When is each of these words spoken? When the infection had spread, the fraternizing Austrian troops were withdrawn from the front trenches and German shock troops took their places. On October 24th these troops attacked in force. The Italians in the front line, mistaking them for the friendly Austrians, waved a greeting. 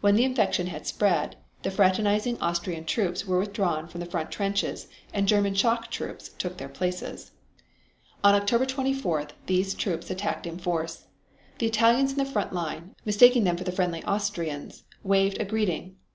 When 0.00 0.16
the 0.16 0.24
infection 0.24 0.68
had 0.68 0.86
spread, 0.86 1.36
the 1.62 1.70
fraternizing 1.70 2.40
Austrian 2.40 2.86
troops 2.86 3.26
were 3.26 3.38
withdrawn 3.38 3.86
from 3.86 4.00
the 4.00 4.06
front 4.06 4.30
trenches 4.32 4.88
and 5.12 5.28
German 5.28 5.52
shock 5.54 5.90
troops 5.90 6.30
took 6.30 6.56
their 6.56 6.70
places. 6.70 7.32
On 8.24 8.34
October 8.34 8.64
24th 8.64 9.32
these 9.44 9.74
troops 9.74 10.08
attacked 10.10 10.46
in 10.46 10.56
force. 10.58 11.04
The 11.58 11.66
Italians 11.66 12.12
in 12.12 12.16
the 12.16 12.24
front 12.24 12.54
line, 12.54 12.94
mistaking 13.04 13.44
them 13.44 13.58
for 13.58 13.64
the 13.64 13.70
friendly 13.70 14.02
Austrians, 14.04 14.84
waved 15.04 15.38
a 15.38 15.44
greeting. 15.44 15.96